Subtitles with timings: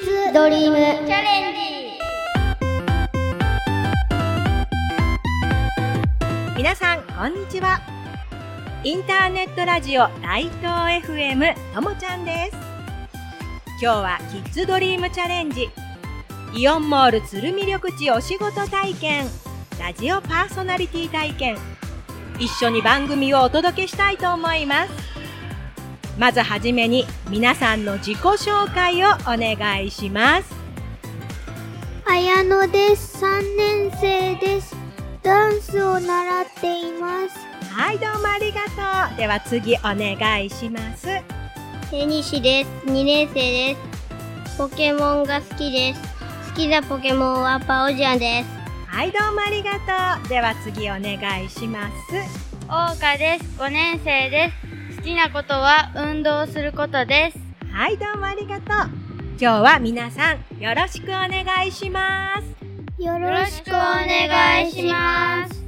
[0.00, 0.76] ッズドリーム。
[0.76, 1.58] チャレンジ
[6.56, 7.80] 皆さんこんにちは。
[8.84, 12.56] インターネットラジオ大東 FM ともちゃんです。
[13.82, 15.68] 今日はキッズドリームチャレンジ。
[16.54, 19.26] イオンモール鶴見緑地お仕事体験。
[19.80, 21.56] ラジオパーソナリティ体験。
[22.38, 25.17] 一緒に番組をお届けしたいと思います。
[26.18, 30.52] まずはじめに皆さんの自己紹介をお願いします。
[32.04, 33.24] 綾野です。
[33.24, 34.74] 3年生です。
[35.22, 37.38] ダンスを習っています。
[37.72, 38.64] はいどうもありが
[39.08, 39.16] とう。
[39.16, 41.06] では次お願いします。
[41.88, 42.70] 手西です。
[42.86, 43.76] 2年生で
[44.48, 44.58] す。
[44.58, 46.02] ポケモンが好きです。
[46.50, 48.48] 好きなポケモンはパオジャンです。
[48.88, 50.28] はいどうもありがとう。
[50.28, 51.94] では次お願いします。
[52.66, 53.44] 大岡です。
[53.60, 54.67] 5年生です。
[55.08, 57.38] 好きなことは運動することです。
[57.72, 58.66] はいどうもありがとう。
[59.40, 63.02] 今日は皆さんよろしくお願いします。
[63.02, 65.64] よよろしくお願いします。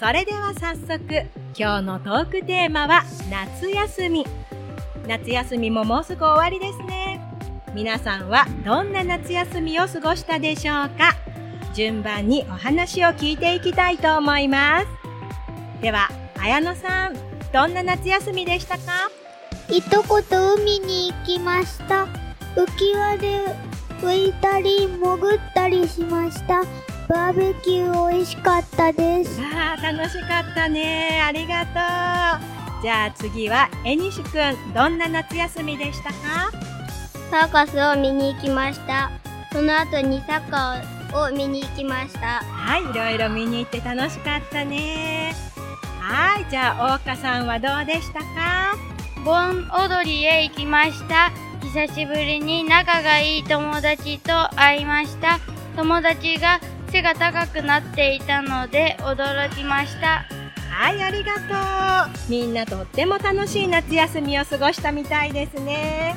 [0.00, 1.04] それでは早速
[1.54, 4.24] 今日のトークテーマは夏休み。
[5.06, 7.20] 夏休みももうすぐ終わりですね。
[7.74, 11.14] 皆さんはどんな夏休みを過ごしたでしょうか。
[11.74, 14.86] 順番にお話を聞いていきたいと思います。
[15.82, 19.10] では綾野さんどんな夏休みでしたか？
[19.70, 22.06] いとこと海に行きました。
[22.54, 23.44] 浮き輪で
[24.00, 26.62] 浮いたり潜ったりしました。
[27.08, 29.40] バーベキュー美味しかったです。
[29.40, 31.22] あー楽しかったね。
[31.24, 31.70] ありがと
[32.78, 32.82] う。
[32.82, 36.52] じゃあ次はえにしくんどんな夏休みでしたか？
[37.30, 39.10] サーカスを見に行きました。
[39.52, 42.42] その後にサッカーを見に行きました。
[42.44, 45.34] はいいろいろ見に行って楽しかったね
[46.08, 48.76] はいじゃあ大岡さんはどうでしたか？
[49.24, 51.32] 盆踊りへ行きました。
[51.60, 55.40] 久しぶりに仲がいい友達と会いました。
[55.74, 56.60] 友達が
[56.92, 60.24] 背が高くなっていたので驚きました。
[60.70, 61.34] はいありが
[62.04, 66.14] とうみんなとっても楽しい夏休みを過ごしたみたいですね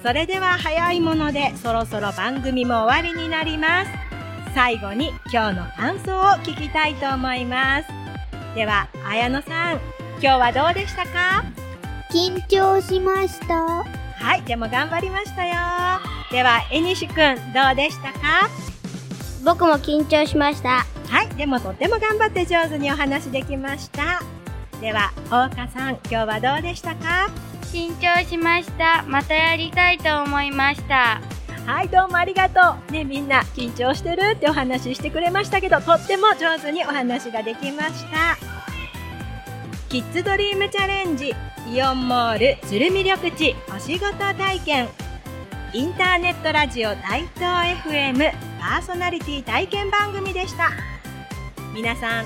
[0.00, 3.90] それでは早いものでそろそろ番組も終わりになります
[4.54, 8.01] 最後に今日の感想を聞きたいと思います
[8.54, 9.80] では綾野さん
[10.20, 11.44] 今日はどうでしたか？
[12.12, 13.54] 緊張しました。
[13.54, 15.54] はいでも頑張りましたよ。
[16.30, 17.14] ではえにしくん
[17.52, 18.48] どうでしたか？
[19.44, 20.84] 僕も緊張しました。
[21.08, 24.20] はいでもとっても頑張って上手にお話できました。
[24.80, 27.30] では大岡さん今日はどうでしたか？
[27.72, 29.02] 緊張しました。
[29.08, 31.22] またやりたいと思いました。
[31.66, 32.92] はい、どうもありがとう。
[32.92, 38.36] ね、みんな緊張してるってお話ししてくれましたけど、とっても上手にお話ができました。
[39.88, 41.32] キッズドリームチャレンジ、
[41.72, 44.88] イオンモール鶴見緑地お仕事体験。
[45.72, 50.70] インターネットラジオ大東 FM パーソナリティ体験番組でした。
[51.72, 52.24] 皆さん、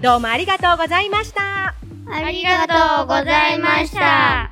[0.00, 1.74] どうもありがとうございました。
[2.12, 4.49] ありがとうございました